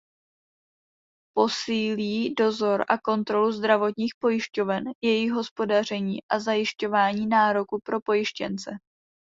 Posílí 1.37 2.33
dozor 2.33 2.85
a 2.89 2.97
kontrolu 2.97 3.51
zdravotních 3.51 4.13
pojišťoven, 4.19 4.83
jejich 5.03 5.31
hospodaření 5.31 6.17
a 6.31 6.39
zajišťování 6.39 7.27
nároku 7.27 7.79
pro 7.85 8.01
pojištěnce. 8.01 8.71